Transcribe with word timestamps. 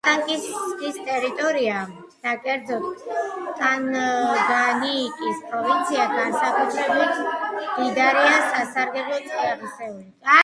კატანგის 0.05 0.95
ტერიტორია, 1.07 1.81
და 2.27 2.31
კერძოდ, 2.45 3.03
ტანგანიიკის 3.59 5.43
პროვინცია, 5.51 6.07
განსაკუთრებით 6.15 7.21
მდიდარია 7.27 8.41
სასარგებლო 8.55 9.21
წიაღისეულით. 9.29 10.11